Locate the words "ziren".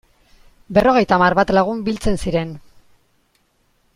2.25-2.57